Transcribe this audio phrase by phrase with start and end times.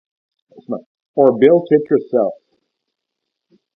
[1.13, 2.33] Or built it yourself?